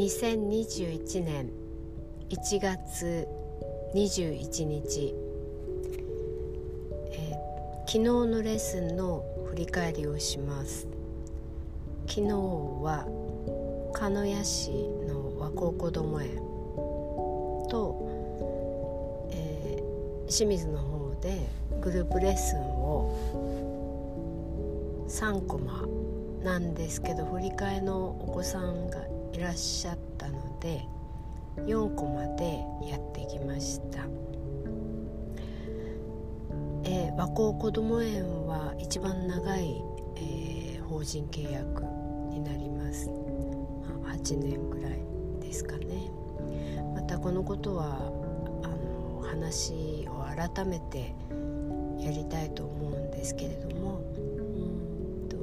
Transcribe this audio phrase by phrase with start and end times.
[0.00, 1.50] 2021年
[2.30, 3.28] 1月
[3.94, 5.14] 21日、
[7.12, 10.88] えー、昨日のレッスンの振り返りをします。
[12.08, 13.06] 昨日は
[13.92, 14.70] 鹿屋市
[15.06, 16.36] の和光こども園
[17.68, 21.46] と、えー、清水の方で
[21.82, 23.12] グループレッスンを
[25.10, 25.84] 3コマ
[26.42, 30.86] なんですけど振り替えのお子さんがいらっしゃったので
[31.56, 34.00] 4コマでやってきました、
[36.84, 39.82] えー、和光こども園は一番長い、
[40.16, 41.84] えー、法人契約
[42.30, 45.00] になります、まあ、8年ぐらい
[45.40, 46.10] ですかね。
[46.94, 48.12] またこのことは
[48.62, 51.14] あの話を改めて
[51.98, 55.36] やりたいと思うんですけれどもうんと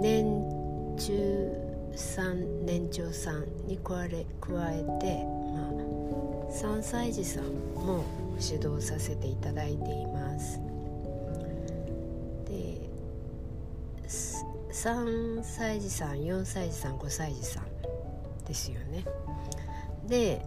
[0.00, 5.72] 年中さん年長さんに加え加えて、まあ、
[6.50, 8.04] 3歳児さんも
[8.40, 10.60] 指導させていただいています。
[12.46, 12.88] で
[14.06, 19.04] 3歳児さん4歳児さん5歳児さんですよね。
[20.06, 20.44] で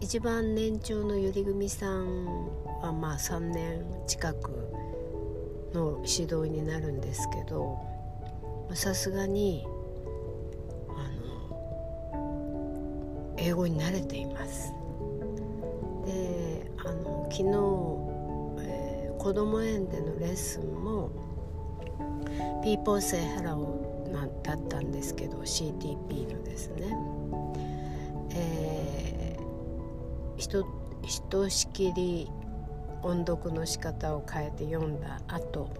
[0.00, 2.46] 一番年長のゆり組さん
[2.80, 4.50] はまあ3年近く
[5.74, 7.78] の指導になるんですけど
[8.74, 9.66] さすがに
[13.48, 14.74] 英語に慣れています。
[16.04, 17.44] であの昨日、
[18.62, 21.10] えー、子ども園でのレッスンも
[22.62, 26.94] 「People Say Hello」なだったんですけど CTP のですね、
[28.34, 30.66] えー、ひと
[31.02, 32.30] ひとしきり
[33.02, 35.70] 音読の仕方を変えて読んだ後、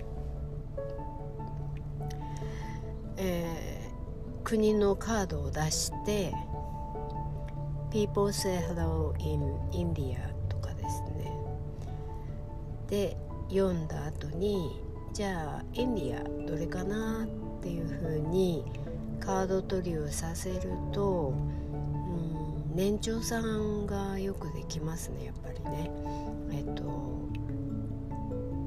[3.19, 6.33] えー、国のカードを出して
[7.91, 9.41] 「People say hello in
[9.73, 10.19] India
[10.51, 11.33] とかですね。
[12.89, 13.17] で
[13.49, 14.79] 読んだ後に
[15.15, 18.65] じゃあインディアどれかなっていうふうに
[19.21, 25.91] カード取りをさせると、うん、年長さんがよくできますねやっぱりね。
[26.53, 26.83] えっと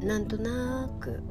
[0.03, 1.21] なんとなく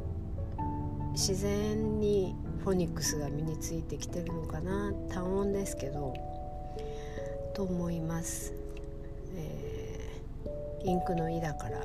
[1.11, 6.30] 自然にフォニックスが身についてきてるのかな単音ですけど。
[7.55, 8.53] と思います、
[9.37, 11.85] えー、インクの「い」だから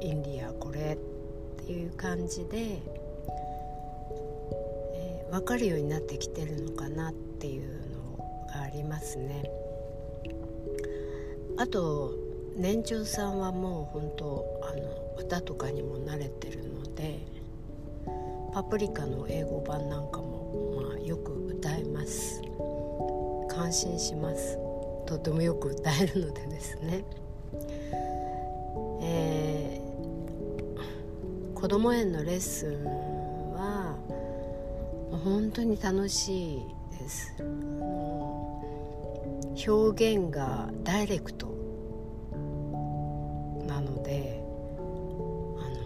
[0.00, 0.98] インディアこれ
[1.62, 2.78] っていう感じで、
[4.94, 9.50] えー、分かるようになってきてるのかなっていうのがありますね。
[11.56, 12.14] あと
[12.56, 17.18] 年長さんはもう本当あの歌とかにも慣れてるので
[18.52, 22.42] パプリカの英語版なんかも、まあ、よく歌えます。
[23.48, 24.67] 感心します。
[25.08, 27.02] とてもよく歌えるのでですね、
[29.00, 32.84] えー、子ども園のレッスン
[33.54, 33.96] は
[35.24, 36.60] 本当に楽しい
[36.90, 37.34] です。
[39.66, 41.46] 表現がダイレクト
[43.66, 44.44] なので
[45.56, 45.76] あの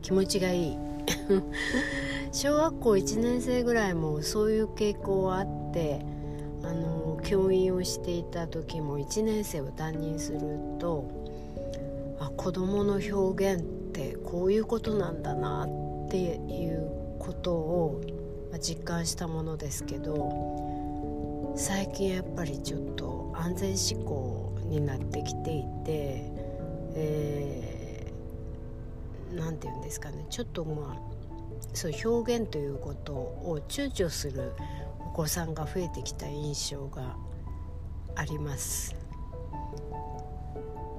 [0.00, 0.78] 気持ちがいい。
[2.30, 6.00] 小学校1年生ぐらいもそういう傾向はあって
[6.62, 10.40] あの教員をしていた時も1年生を担任する
[10.78, 11.08] と
[12.20, 18.00] あ子どもの表現ってこういうことなんだなっていうことを
[18.60, 26.30] 実感したものですけど最近やっぱりちょっと安全志向になってきていて
[26.94, 31.10] 何、えー、て言うんですかねちょっとまあ
[31.72, 34.52] そう表現ということを躊躇する
[35.10, 37.16] お子さんが増えてきた印象が
[38.14, 38.94] あります。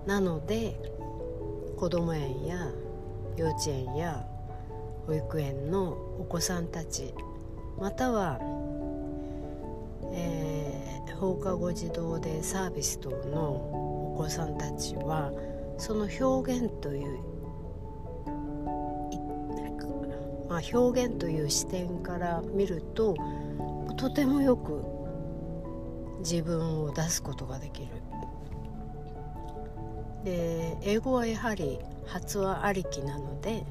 [0.06, 0.78] なので
[1.78, 2.68] 子ども園や
[3.38, 4.28] 幼稚園や
[5.08, 7.14] 保育園のお子さんたち
[7.80, 8.38] または、
[10.12, 15.32] えー、放課後児童でサービス等のお子さんたちは
[15.78, 17.32] その表現という
[20.50, 23.16] まあ、表現という視点から見ると
[24.02, 24.82] とてもよく
[26.22, 27.90] 自分を出すことができる。
[30.24, 31.78] で英語はやはり
[32.08, 33.64] 発話ありきなので、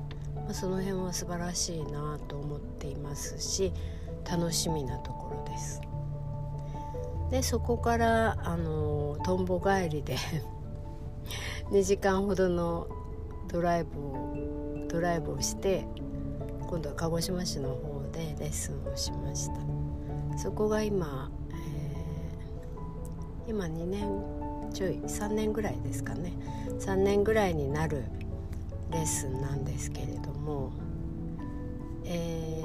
[0.47, 3.73] ま、その辺は素晴らしいなと思っていますし
[4.25, 5.81] 楽しみなところです。
[7.32, 10.15] でそこからあのとんぼ帰りで
[11.73, 12.87] 2時間ほどの
[13.49, 15.88] ドライブをドライブをして
[16.69, 19.80] 今度は鹿児島市の方でレッスンをしました。
[20.40, 24.08] そこが今、えー、今2年
[24.72, 26.32] ちょい3年ぐらいですかね
[26.78, 28.04] 3年ぐらいになる
[28.90, 30.72] レッスンなんですけれども、
[32.06, 32.62] え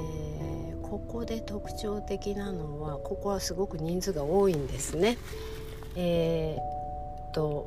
[0.74, 5.18] ー、ここで特徴的なのはここはすごく人数が多いんですね。
[5.96, 7.66] えー、と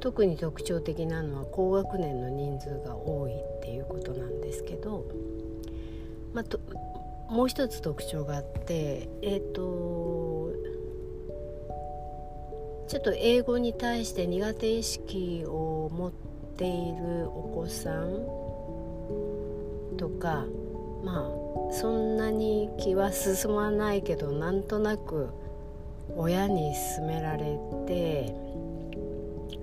[0.00, 5.04] 特に特徴的なのは高学年の人数が多いっていうことなんですけど、
[6.34, 6.58] まあ、と
[7.30, 10.52] もう一つ特徴があってえっ、ー、と
[12.88, 16.12] ちょっと英語に対して苦手意識を持っ
[16.56, 18.16] ているお子さん
[19.96, 20.44] とか
[21.04, 25.28] まあそんなに気は進まないけどなんとなく
[26.16, 27.56] 親に勧められ
[27.86, 28.34] て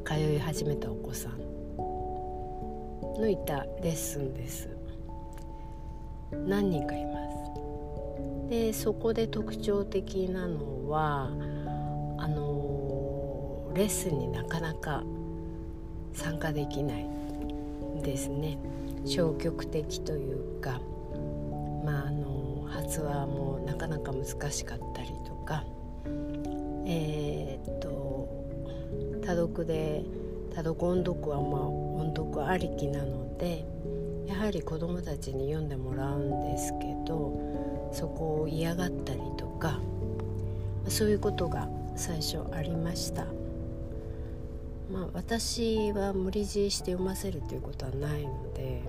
[0.06, 1.38] 通い始めたお子さん
[3.20, 4.70] のいたレッスンです。
[6.46, 7.37] 何人かいます。
[8.50, 11.30] でそこで特徴的なのは
[12.18, 15.04] あのレッスンになかなか
[16.14, 17.08] 参加できない
[18.02, 18.58] ですね。
[19.06, 20.82] 消極的というか
[21.86, 25.64] まああの発話もなかなか難しかったりとか
[26.86, 28.28] えー、っと
[29.26, 30.04] 多読で
[30.54, 33.66] 多読音読はまあ音読ありきなので
[34.28, 39.80] やはり子どもたちに読んでもらうんですけどそこを嫌がったりとか
[40.88, 43.26] そういうことが最初ありました。
[44.92, 48.82] まあ、私は無理強いして読ませるということはないので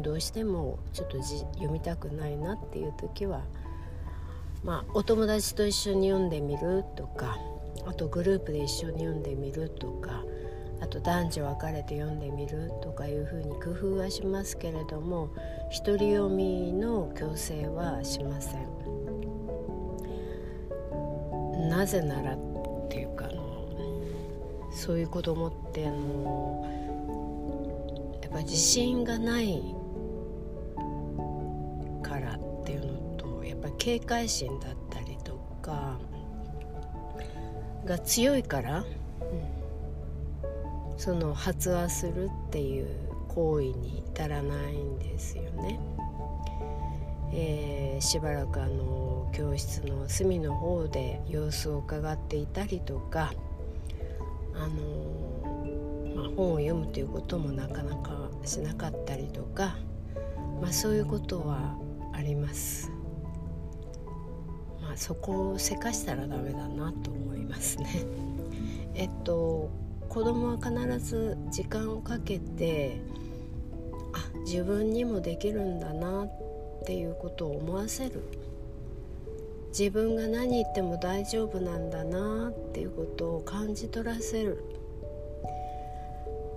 [0.00, 3.42] どうしてもちょっと読みたくないなっていう時は、
[4.64, 7.36] まあ、お友達と一緒に読んでみるとか
[7.86, 10.24] あとグループで一緒に読んでみるとか
[10.80, 15.30] あと男女分かれて読んでみるとかいうふうに工夫はしますけれども
[15.70, 18.66] 一人読みの強制はしません。
[21.68, 22.38] なぜならっ
[22.88, 23.68] ていうかの
[24.70, 26.64] そういう子供ってあの
[28.22, 29.74] やっぱ自信がない
[32.02, 35.98] からっていうのとやっぱり警戒心だったりとか
[37.84, 38.84] が強いから、
[40.96, 42.88] その発話するっていう
[43.28, 45.78] 行為に至らないんですよね。
[47.32, 53.32] えー、しばらくあの教室の隅の方で様子を伺っていたりとか、
[54.54, 59.76] あのまあ、本を読むということもなかなかしなかったりとか、
[60.62, 61.76] まあ、そういうことは
[62.14, 62.90] あります。
[64.80, 67.86] まあ、そこをせかしたらダメだなと思いますね。
[68.94, 69.68] えっと
[70.16, 73.02] 子供は必ず時間をかけて
[74.14, 76.30] あ自分にもできるんだなっ
[76.86, 78.22] ていうことを思わせる。
[79.78, 84.64] 自分が何言っても大丈夫なんだなっていうことを感じ取らせる。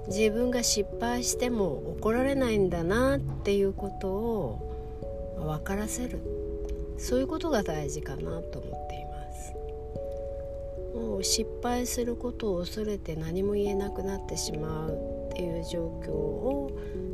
[0.07, 6.21] 自分が失敗しても怒られないんだなっていうことを分からせる。
[6.97, 9.08] そういうことが大事かなと思っています。
[10.99, 16.71] もう失敗することを恐れて何も言えなくなってしまうっていう状況を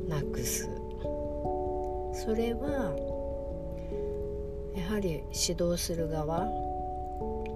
[0.09, 0.67] なくす
[2.13, 2.95] それは
[4.75, 6.47] やはり指導する側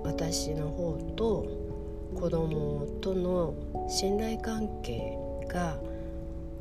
[0.04, 1.46] 私の方と
[2.16, 3.56] 子供との
[3.90, 5.78] 信頼関係が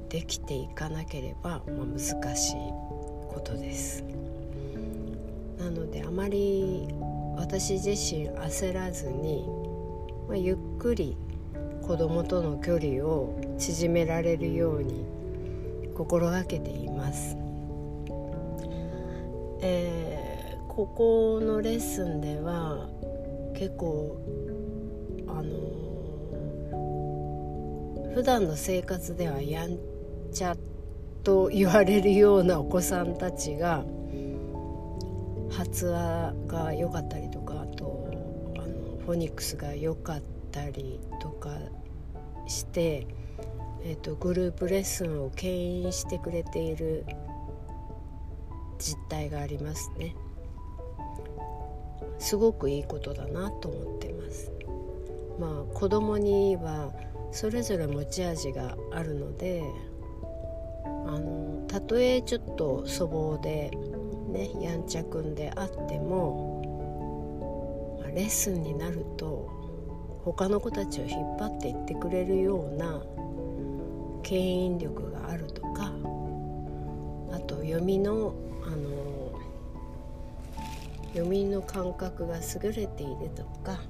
[0.08, 2.54] できていかなければ、ま、難しい
[3.28, 4.02] ことです。
[5.58, 6.88] なのであまり
[7.36, 9.46] 私自身焦らずに、
[10.28, 11.16] まあ、ゆっくり
[11.82, 15.06] 子供との距離を縮められるように
[15.94, 17.34] 心がけています。
[19.60, 22.88] えー、ここのレッスンでは
[23.54, 24.20] 結構
[25.26, 29.78] あのー、普段の生活ではやん
[30.30, 30.54] ちゃ
[31.24, 33.84] と言われるようなお子さんたちが
[35.50, 37.37] 発話が良かったりとか
[39.08, 40.22] フォニックスが良かっ
[40.52, 41.48] たりとか
[42.46, 43.06] して、
[43.82, 47.06] えーと、グループレッスンを牽引してくれている
[48.78, 50.14] 実態がありますね。
[52.18, 54.52] すごくいいことだなと思ってます。
[55.40, 56.92] まあ子供には
[57.32, 59.62] それぞれ持ち味があるので
[61.06, 63.70] あのたとえちょっと粗暴で
[64.28, 66.57] ねやんちゃくんであっても、
[68.08, 69.48] レッスンになると
[70.24, 73.02] 他の子たちを引っ張っていってくれるような
[74.22, 75.92] 牽引力があるとか
[77.32, 78.34] あと読みの
[78.64, 79.18] あの
[81.14, 83.80] 読みの感覚が優れているとか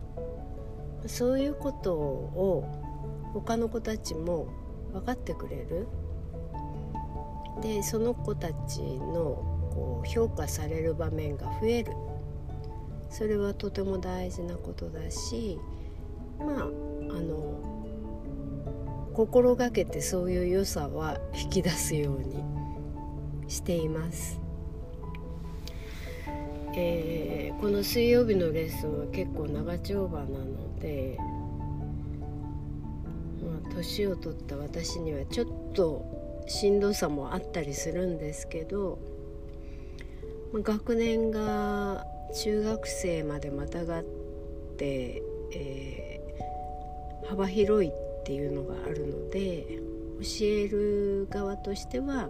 [1.06, 2.64] そういうことを
[3.34, 4.46] 他の子たちも
[4.92, 5.86] 分かってくれる。
[7.60, 11.92] でその子たちのこう評価される場面が増える。
[13.10, 15.58] それはとても大事なことだし
[16.38, 16.66] まああ
[17.20, 17.78] の
[19.14, 22.44] 心がけてそういう良さは引き出すように
[23.48, 24.40] しています。
[26.76, 31.24] えー、この水曜日のレッスンは結構長丁場なので、ま
[33.68, 39.00] あ、年を取った私にはちょっとしんどさもあったりするんですけど、
[40.52, 44.04] まあ、学年が中学生までまたがっ
[44.76, 47.92] て、えー、幅広いっ
[48.24, 49.64] ていうのがあるので
[50.20, 52.28] 教える側としては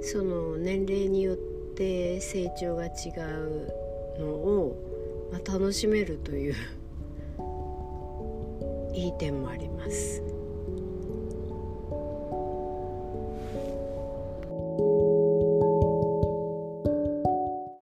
[0.00, 1.36] その年齢によっ
[1.76, 6.54] て成長が違うのを、まあ、楽しめるという
[8.94, 10.37] いい点もあります。